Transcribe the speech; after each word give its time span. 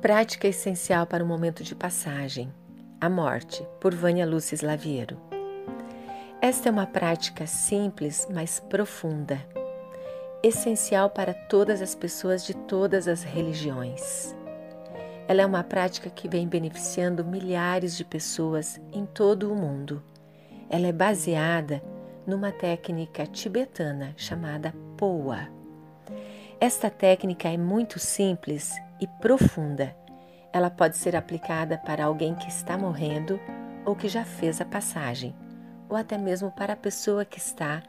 Prática 0.00 0.48
essencial 0.48 1.06
para 1.06 1.22
o 1.22 1.26
momento 1.26 1.62
de 1.62 1.74
passagem. 1.74 2.50
A 2.98 3.10
morte, 3.10 3.62
por 3.78 3.94
Vânia 3.94 4.24
Lúcia 4.24 4.54
Slaviero. 4.54 5.20
Esta 6.40 6.70
é 6.70 6.72
uma 6.72 6.86
prática 6.86 7.46
simples, 7.46 8.26
mas 8.32 8.58
profunda, 8.58 9.38
essencial 10.42 11.10
para 11.10 11.34
todas 11.34 11.82
as 11.82 11.94
pessoas 11.94 12.46
de 12.46 12.54
todas 12.54 13.06
as 13.06 13.22
religiões. 13.22 14.34
Ela 15.28 15.42
é 15.42 15.46
uma 15.46 15.62
prática 15.62 16.08
que 16.08 16.26
vem 16.28 16.48
beneficiando 16.48 17.22
milhares 17.22 17.94
de 17.94 18.04
pessoas 18.04 18.80
em 18.94 19.04
todo 19.04 19.52
o 19.52 19.54
mundo. 19.54 20.02
Ela 20.70 20.86
é 20.86 20.92
baseada 20.92 21.82
numa 22.26 22.50
técnica 22.50 23.26
tibetana 23.26 24.14
chamada 24.16 24.72
Poa. 24.96 25.46
Esta 26.58 26.88
técnica 26.88 27.50
é 27.50 27.58
muito 27.58 27.98
simples 27.98 28.72
e 29.00 29.06
profunda. 29.06 29.96
Ela 30.52 30.70
pode 30.70 30.96
ser 30.96 31.16
aplicada 31.16 31.78
para 31.78 32.04
alguém 32.04 32.34
que 32.34 32.48
está 32.48 32.76
morrendo 32.76 33.40
ou 33.84 33.96
que 33.96 34.08
já 34.08 34.24
fez 34.24 34.60
a 34.60 34.64
passagem 34.64 35.34
ou 35.90 35.96
até 35.96 36.16
mesmo 36.16 36.52
para 36.52 36.74
a 36.74 36.76
pessoa 36.76 37.24
que 37.24 37.38
está 37.38 37.82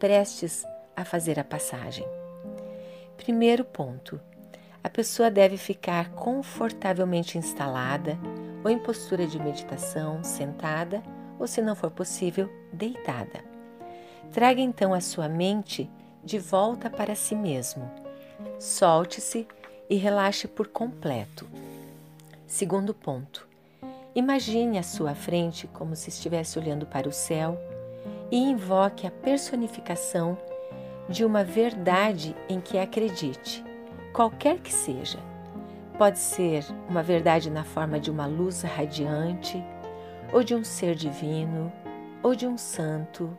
prestes 0.00 0.64
a 0.96 1.04
fazer 1.04 1.38
a 1.38 1.44
passagem. 1.44 2.06
Primeiro 3.16 3.64
ponto: 3.64 4.18
a 4.82 4.88
pessoa 4.88 5.30
deve 5.30 5.56
ficar 5.56 6.10
confortavelmente 6.10 7.38
instalada 7.38 8.18
ou 8.64 8.70
em 8.70 8.78
postura 8.78 9.26
de 9.26 9.38
meditação, 9.38 10.24
sentada 10.24 11.02
ou, 11.38 11.46
se 11.46 11.60
não 11.60 11.76
for 11.76 11.90
possível, 11.90 12.50
deitada. 12.72 13.44
Traga 14.32 14.60
então 14.60 14.94
a 14.94 15.00
sua 15.00 15.28
mente 15.28 15.90
de 16.24 16.38
volta 16.38 16.88
para 16.88 17.14
si 17.14 17.34
mesmo. 17.34 17.90
Solte-se 18.58 19.46
e 19.92 19.96
relaxe 19.96 20.48
por 20.48 20.68
completo. 20.68 21.46
Segundo 22.46 22.94
ponto: 22.94 23.46
Imagine 24.14 24.78
à 24.78 24.82
sua 24.82 25.14
frente 25.14 25.66
como 25.66 25.94
se 25.94 26.08
estivesse 26.08 26.58
olhando 26.58 26.86
para 26.86 27.06
o 27.06 27.12
céu 27.12 27.60
e 28.30 28.38
invoque 28.38 29.06
a 29.06 29.10
personificação 29.10 30.38
de 31.10 31.26
uma 31.26 31.44
verdade 31.44 32.34
em 32.48 32.58
que 32.58 32.78
acredite, 32.78 33.62
qualquer 34.14 34.60
que 34.60 34.72
seja. 34.72 35.18
Pode 35.98 36.18
ser 36.18 36.64
uma 36.88 37.02
verdade 37.02 37.50
na 37.50 37.62
forma 37.62 38.00
de 38.00 38.10
uma 38.10 38.24
luz 38.24 38.62
radiante, 38.62 39.62
ou 40.32 40.42
de 40.42 40.54
um 40.54 40.64
ser 40.64 40.94
divino, 40.94 41.70
ou 42.22 42.34
de 42.34 42.46
um 42.46 42.56
santo, 42.56 43.36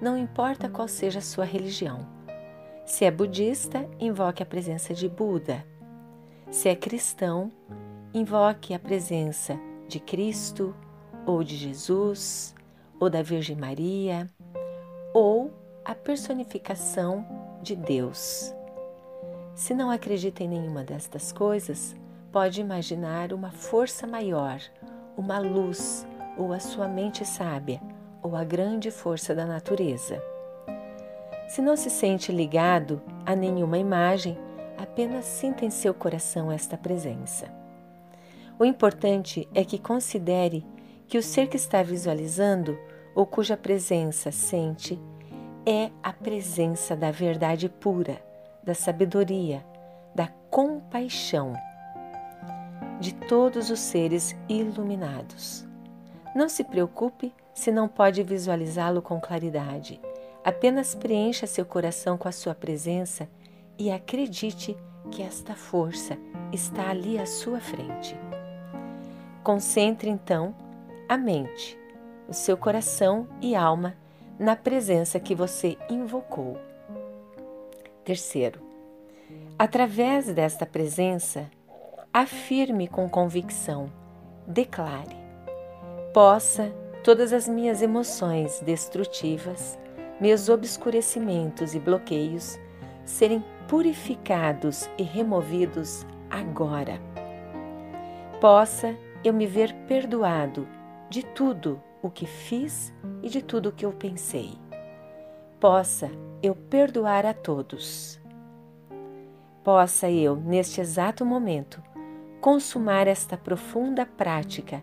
não 0.00 0.16
importa 0.16 0.68
qual 0.68 0.86
seja 0.86 1.18
a 1.18 1.22
sua 1.22 1.44
religião. 1.44 2.06
Se 2.86 3.04
é 3.04 3.10
budista, 3.10 3.84
invoque 3.98 4.44
a 4.44 4.46
presença 4.46 4.94
de 4.94 5.08
Buda. 5.08 5.64
Se 6.50 6.70
é 6.70 6.74
cristão, 6.74 7.52
invoque 8.12 8.72
a 8.72 8.78
presença 8.78 9.60
de 9.86 10.00
Cristo, 10.00 10.74
ou 11.26 11.44
de 11.44 11.54
Jesus, 11.54 12.54
ou 12.98 13.10
da 13.10 13.20
Virgem 13.20 13.54
Maria, 13.54 14.26
ou 15.12 15.52
a 15.84 15.94
personificação 15.94 17.26
de 17.62 17.76
Deus. 17.76 18.54
Se 19.54 19.74
não 19.74 19.90
acredita 19.90 20.42
em 20.42 20.48
nenhuma 20.48 20.82
destas 20.82 21.32
coisas, 21.32 21.94
pode 22.32 22.62
imaginar 22.62 23.34
uma 23.34 23.50
força 23.50 24.06
maior, 24.06 24.58
uma 25.18 25.38
luz, 25.38 26.06
ou 26.38 26.54
a 26.54 26.60
sua 26.60 26.88
mente 26.88 27.26
sábia, 27.26 27.80
ou 28.22 28.34
a 28.34 28.42
grande 28.42 28.90
força 28.90 29.34
da 29.34 29.44
natureza. 29.44 30.22
Se 31.48 31.60
não 31.60 31.76
se 31.76 31.90
sente 31.90 32.32
ligado 32.32 33.02
a 33.26 33.36
nenhuma 33.36 33.76
imagem, 33.76 34.38
apenas 34.78 35.24
sinta 35.24 35.64
em 35.64 35.70
seu 35.70 35.92
coração 35.92 36.50
esta 36.50 36.78
presença. 36.78 37.52
O 38.58 38.64
importante 38.64 39.48
é 39.54 39.64
que 39.64 39.78
considere 39.78 40.64
que 41.06 41.18
o 41.18 41.22
ser 41.22 41.48
que 41.48 41.56
está 41.56 41.82
visualizando 41.82 42.78
ou 43.14 43.26
cuja 43.26 43.56
presença 43.56 44.30
sente 44.30 44.98
é 45.66 45.90
a 46.02 46.12
presença 46.12 46.96
da 46.96 47.10
verdade 47.10 47.68
pura, 47.68 48.22
da 48.62 48.74
sabedoria, 48.74 49.64
da 50.14 50.28
compaixão 50.50 51.52
de 53.00 53.14
todos 53.14 53.70
os 53.70 53.80
seres 53.80 54.36
iluminados. 54.48 55.66
Não 56.34 56.48
se 56.48 56.64
preocupe 56.64 57.32
se 57.54 57.70
não 57.70 57.88
pode 57.88 58.22
visualizá-lo 58.22 59.02
com 59.02 59.20
claridade. 59.20 60.00
Apenas 60.44 60.94
preencha 60.94 61.46
seu 61.46 61.64
coração 61.64 62.16
com 62.16 62.28
a 62.28 62.32
sua 62.32 62.54
presença 62.54 63.28
e 63.78 63.90
acredite 63.90 64.76
que 65.10 65.22
esta 65.22 65.54
força 65.54 66.18
está 66.52 66.90
ali 66.90 67.18
à 67.18 67.26
sua 67.26 67.60
frente. 67.60 68.16
Concentre 69.42 70.10
então 70.10 70.54
a 71.08 71.16
mente, 71.16 71.78
o 72.28 72.34
seu 72.34 72.56
coração 72.56 73.26
e 73.40 73.54
alma 73.54 73.96
na 74.38 74.54
presença 74.54 75.18
que 75.18 75.34
você 75.34 75.78
invocou. 75.88 76.58
Terceiro, 78.04 78.60
através 79.58 80.26
desta 80.32 80.66
presença, 80.66 81.50
afirme 82.12 82.88
com 82.88 83.08
convicção, 83.08 83.90
declare: 84.46 85.16
possa 86.12 86.72
todas 87.02 87.32
as 87.32 87.48
minhas 87.48 87.80
emoções 87.80 88.60
destrutivas, 88.60 89.78
meus 90.20 90.48
obscurecimentos 90.48 91.74
e 91.74 91.78
bloqueios 91.78 92.58
serem 93.04 93.42
purificados 93.68 94.88
e 94.96 95.02
removidos 95.02 96.06
agora. 96.30 96.98
Possa 98.40 98.96
eu 99.22 99.32
me 99.32 99.46
ver 99.46 99.74
perdoado 99.86 100.66
de 101.10 101.22
tudo 101.22 101.80
o 102.02 102.10
que 102.10 102.26
fiz 102.26 102.92
e 103.22 103.28
de 103.28 103.42
tudo 103.42 103.68
o 103.68 103.72
que 103.72 103.84
eu 103.84 103.92
pensei. 103.92 104.52
Possa 105.60 106.10
eu 106.42 106.54
perdoar 106.54 107.26
a 107.26 107.34
todos. 107.34 108.18
Possa 109.62 110.10
eu, 110.10 110.34
neste 110.34 110.80
exato 110.80 111.26
momento, 111.26 111.82
consumar 112.40 113.06
esta 113.06 113.36
profunda 113.36 114.06
prática 114.06 114.82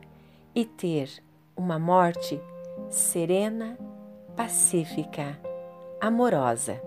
e 0.53 0.63
ter 0.63 1.09
uma 1.56 1.79
morte 1.79 2.40
serena, 2.90 3.78
pacífica, 4.35 5.40
amorosa. 6.00 6.79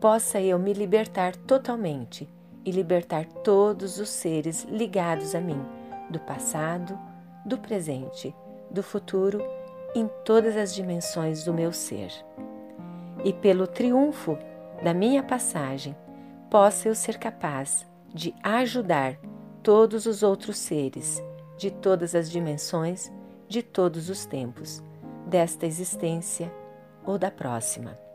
Possa 0.00 0.40
eu 0.40 0.58
me 0.58 0.72
libertar 0.72 1.34
totalmente 1.34 2.28
e 2.64 2.70
libertar 2.70 3.24
todos 3.24 3.98
os 3.98 4.08
seres 4.08 4.64
ligados 4.64 5.34
a 5.34 5.40
mim 5.40 5.60
do 6.10 6.20
passado, 6.20 6.98
do 7.44 7.58
presente, 7.58 8.34
do 8.70 8.82
futuro, 8.82 9.40
em 9.94 10.08
todas 10.24 10.56
as 10.56 10.74
dimensões 10.74 11.44
do 11.44 11.52
meu 11.54 11.72
ser. 11.72 12.12
E 13.24 13.32
pelo 13.32 13.66
triunfo 13.66 14.38
da 14.82 14.92
minha 14.92 15.22
passagem, 15.22 15.96
possa 16.50 16.88
eu 16.88 16.94
ser 16.94 17.18
capaz 17.18 17.86
de 18.12 18.34
ajudar 18.42 19.18
todos 19.62 20.06
os 20.06 20.22
outros 20.22 20.58
seres 20.58 21.22
de 21.56 21.70
todas 21.70 22.14
as 22.14 22.30
dimensões, 22.30 23.10
de 23.48 23.62
todos 23.62 24.10
os 24.10 24.26
tempos, 24.26 24.82
desta 25.26 25.66
existência 25.66 26.52
ou 27.04 27.18
da 27.18 27.30
próxima. 27.30 28.05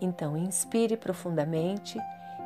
Então, 0.00 0.36
inspire 0.36 0.96
profundamente 0.96 1.98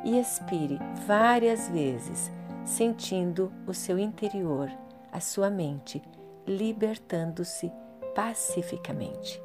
e 0.03 0.19
expire 0.19 0.79
várias 1.05 1.69
vezes 1.69 2.31
sentindo 2.65 3.51
o 3.67 3.73
seu 3.73 3.99
interior, 3.99 4.71
a 5.11 5.19
sua 5.19 5.49
mente, 5.49 6.01
libertando-se 6.47 7.71
pacificamente. 8.15 9.41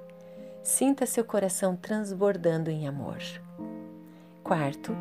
Sinta 0.63 1.07
seu 1.07 1.25
coração 1.25 1.77
transbordando 1.77 2.71
em 2.71 2.87
amor. 2.87 3.19
Quarto, 4.43 4.97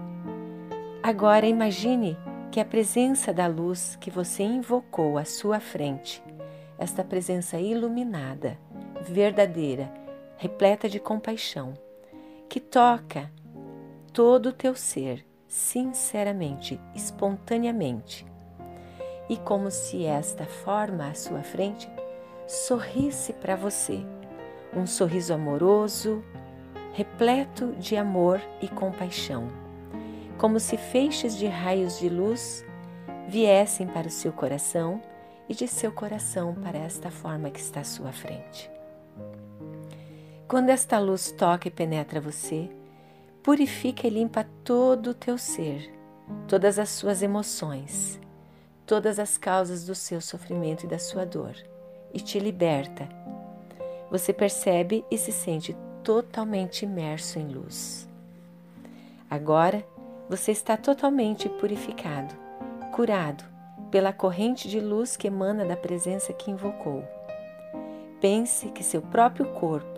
agora 1.04 1.46
imagine 1.46 2.18
que 2.52 2.60
a 2.60 2.66
presença 2.66 3.34
da 3.34 3.48
luz 3.48 3.96
que 4.00 4.10
você 4.10 4.44
invocou 4.44 5.18
à 5.18 5.26
sua 5.26 5.60
frente, 5.60 6.24
esta 6.78 7.04
presença 7.04 7.60
iluminada, 7.60 8.58
verdadeira, 9.02 9.92
repleta 10.38 10.88
de 10.88 11.00
compaixão, 11.00 11.74
que 12.50 12.60
toca 12.60 13.32
todo 14.14 14.50
o 14.50 14.54
teu 14.54 14.76
ser 14.76 15.26
sinceramente, 15.48 16.80
espontaneamente. 16.94 18.26
E 19.30 19.38
como 19.38 19.72
se 19.72 20.06
esta 20.06 20.46
forma 20.46 21.08
à 21.08 21.14
sua 21.14 21.42
frente 21.42 21.90
sorrisse 22.48 23.34
para 23.34 23.56
você, 23.56 24.06
um 24.76 24.86
sorriso 24.86 25.34
amoroso, 25.34 26.24
repleto 26.94 27.74
de 27.74 27.98
amor 27.98 28.42
e 28.62 28.68
compaixão, 28.68 29.48
como 30.38 30.60
se 30.60 30.78
feixes 30.78 31.36
de 31.36 31.48
raios 31.48 32.00
de 32.00 32.10
luz 32.10 32.66
viessem 33.28 33.88
para 33.88 34.08
o 34.08 34.12
seu 34.12 34.32
coração 34.32 35.02
e 35.50 35.54
de 35.54 35.68
seu 35.68 35.92
coração 35.92 36.56
para 36.56 36.78
esta 36.78 37.10
forma 37.10 37.50
que 37.50 37.60
está 37.60 37.82
à 37.82 37.84
sua 37.84 38.12
frente. 38.12 38.77
Quando 40.48 40.70
esta 40.70 40.98
luz 40.98 41.30
toca 41.30 41.68
e 41.68 41.72
penetra 41.72 42.22
você, 42.22 42.70
purifica 43.44 44.08
e 44.08 44.10
limpa 44.10 44.48
todo 44.64 45.08
o 45.08 45.14
teu 45.14 45.38
ser, 45.38 45.94
todas 46.48 46.80
as 46.80 46.88
suas 46.88 47.22
emoções, 47.22 48.18
todas 48.86 49.20
as 49.20 49.38
causas 49.38 49.86
do 49.86 49.94
seu 49.94 50.22
sofrimento 50.22 50.86
e 50.86 50.88
da 50.88 50.98
sua 50.98 51.26
dor 51.26 51.54
e 52.14 52.22
te 52.22 52.40
liberta. 52.40 53.10
Você 54.10 54.32
percebe 54.32 55.04
e 55.12 55.18
se 55.18 55.34
sente 55.34 55.76
totalmente 56.02 56.86
imerso 56.86 57.38
em 57.40 57.50
luz. 57.50 58.08
Agora 59.30 59.86
você 60.30 60.54
está 60.54 60.78
totalmente 60.78 61.50
purificado, 61.50 62.34
curado 62.96 63.44
pela 63.92 64.14
corrente 64.14 64.70
de 64.70 64.80
luz 64.80 65.18
que 65.18 65.28
emana 65.28 65.66
da 65.66 65.76
presença 65.76 66.32
que 66.32 66.50
invocou. 66.50 67.04
Pense 68.22 68.70
que 68.70 68.82
seu 68.82 69.02
próprio 69.02 69.46
corpo, 69.52 69.97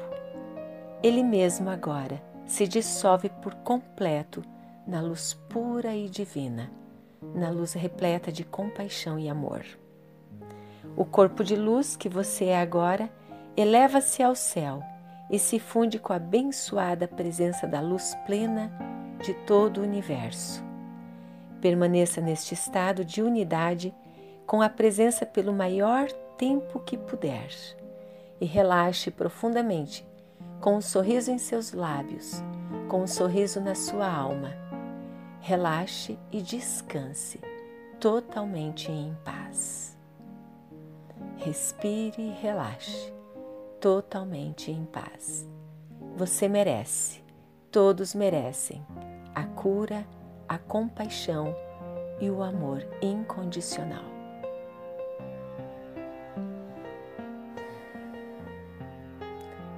ele 1.01 1.24
mesmo 1.24 1.69
agora, 1.69 2.22
se 2.46 2.68
dissolve 2.68 3.30
por 3.30 3.56
completo 3.56 4.44
na 4.86 5.01
luz 5.01 5.34
pura 5.50 5.96
e 5.96 6.10
divina, 6.10 6.72
na 7.36 7.50
luz 7.50 7.74
repleta 7.74 8.31
de 8.31 8.44
compaixão 8.44 9.19
e 9.19 9.30
amor. 9.30 9.63
O 10.98 11.06
corpo 11.06 11.44
de 11.44 11.56
luz 11.56 11.96
que 11.96 12.10
você 12.10 12.46
é 12.46 12.60
agora 12.60 13.10
eleva-se 13.56 14.24
ao 14.24 14.36
céu 14.36 14.81
e 15.30 15.38
se 15.38 15.60
funde 15.60 16.00
com 16.00 16.12
a 16.12 16.16
abençoada 16.16 17.07
presença 17.07 17.68
da 17.68 17.80
luz 17.80 18.16
plena 18.25 18.72
de 19.22 19.34
todo 19.46 19.80
o 19.80 19.84
universo. 19.84 20.63
Permaneça 21.62 22.19
neste 22.19 22.54
estado 22.54 23.06
de 23.06 23.22
unidade 23.22 23.94
com 24.46 24.62
a 24.62 24.69
presença 24.69 25.25
pelo 25.25 25.54
maior 25.54 26.12
tempo 26.38 26.80
que 26.80 26.98
puder 26.98 27.50
e 28.42 28.46
relaxe 28.46 29.12
profundamente, 29.12 30.07
com 30.59 30.75
um 30.75 30.81
sorriso 30.81 31.31
em 31.31 31.38
seus 31.38 31.71
lábios, 31.71 32.44
com 32.88 33.03
um 33.03 33.07
sorriso 33.07 33.61
na 33.61 33.75
sua 33.75 34.11
alma. 34.11 34.53
Relaxe 35.39 36.19
e 36.31 36.41
descanse 36.41 37.39
totalmente 38.00 38.91
em 38.91 39.15
paz. 39.23 39.97
Respire 41.38 42.21
e 42.21 42.31
relaxe 42.31 43.13
totalmente 43.79 44.71
em 44.71 44.83
paz. 44.85 45.47
Você 46.17 46.50
merece, 46.50 47.23
todos 47.71 48.13
merecem 48.13 48.85
a 49.33 49.44
cura, 49.45 50.05
a 50.47 50.57
compaixão 50.57 51.55
e 52.19 52.29
o 52.29 52.44
amor 52.44 52.85
incondicional. 53.01 54.19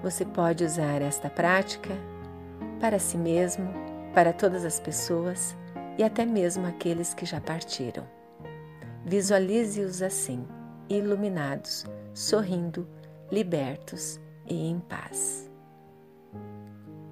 Você 0.02 0.26
pode 0.26 0.64
usar 0.64 1.02
esta 1.02 1.30
prática 1.30 1.92
para 2.80 2.98
si 2.98 3.18
mesmo, 3.18 3.72
para 4.14 4.34
todas 4.34 4.66
as 4.66 4.80
pessoas 4.80 5.56
e 5.98 6.04
até 6.04 6.26
mesmo 6.26 6.66
aqueles 6.66 7.14
que 7.14 7.26
já 7.26 7.40
partiram. 7.40 8.08
Visualize-os 9.06 10.02
assim, 10.02 10.48
iluminados, 10.90 11.86
sorrindo, 12.14 12.88
libertos 13.32 14.20
e 14.48 14.70
em 14.70 14.80
paz. 14.80 15.51